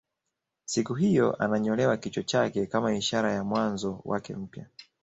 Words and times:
Siku 0.65 0.93
hiyo 0.95 1.35
ananyolewa 1.43 1.97
kichwa 1.97 2.23
chake 2.23 2.65
kama 2.65 2.95
ishara 2.95 3.31
ya 3.33 3.43
mwanzo 3.43 4.01
wake 4.05 4.35
mpya 4.35 4.65